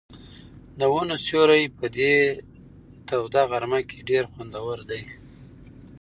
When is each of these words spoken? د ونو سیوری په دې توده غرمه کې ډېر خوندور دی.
د 0.79 0.81
ونو 0.93 1.15
سیوری 1.25 1.63
په 1.77 1.85
دې 1.97 2.13
توده 3.07 3.43
غرمه 3.51 3.81
کې 3.89 4.05
ډېر 4.09 4.23
خوندور 4.31 4.77
دی. 4.89 5.01